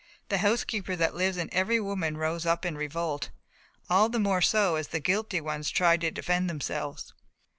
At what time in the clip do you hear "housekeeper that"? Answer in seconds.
0.39-1.13